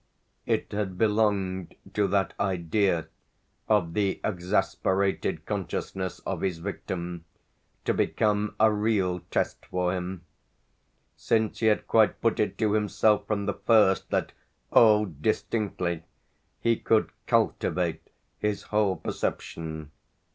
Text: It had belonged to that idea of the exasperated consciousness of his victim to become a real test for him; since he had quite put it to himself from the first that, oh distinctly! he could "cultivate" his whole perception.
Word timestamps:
It 0.47 0.71
had 0.71 0.97
belonged 0.97 1.75
to 1.93 2.07
that 2.07 2.33
idea 2.39 3.07
of 3.69 3.93
the 3.93 4.19
exasperated 4.23 5.45
consciousness 5.45 6.17
of 6.25 6.41
his 6.41 6.57
victim 6.57 7.25
to 7.85 7.93
become 7.93 8.55
a 8.59 8.73
real 8.73 9.19
test 9.29 9.63
for 9.67 9.93
him; 9.93 10.25
since 11.15 11.59
he 11.59 11.67
had 11.67 11.85
quite 11.85 12.19
put 12.19 12.39
it 12.39 12.57
to 12.57 12.73
himself 12.73 13.27
from 13.27 13.45
the 13.45 13.53
first 13.53 14.09
that, 14.09 14.31
oh 14.73 15.05
distinctly! 15.05 16.01
he 16.59 16.77
could 16.77 17.11
"cultivate" 17.27 18.01
his 18.39 18.63
whole 18.63 18.95
perception. 18.95 19.91